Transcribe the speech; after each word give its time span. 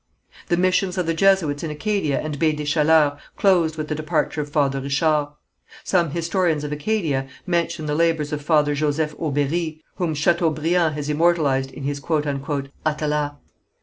The 0.47 0.57
missions 0.57 0.97
of 0.97 1.05
the 1.05 1.13
Jesuits 1.13 1.61
in 1.61 1.69
Acadia 1.69 2.19
and 2.19 2.39
Baie 2.39 2.53
des 2.57 2.65
Chaleurs 2.65 3.19
closed 3.37 3.77
with 3.77 3.87
the 3.87 3.93
departure 3.93 4.41
of 4.41 4.49
Father 4.49 4.81
Richard. 4.81 5.27
Some 5.83 6.09
historians 6.09 6.63
of 6.63 6.71
Acadia 6.71 7.27
mention 7.45 7.85
the 7.85 7.93
labours 7.93 8.33
of 8.33 8.41
Father 8.41 8.73
Joseph 8.73 9.15
Aubéri, 9.19 9.79
whom 9.97 10.15
Chateaubriand 10.15 10.95
has 10.95 11.07
immortalized 11.07 11.69
in 11.69 11.83
his 11.83 12.01
"Atala." 12.03 13.37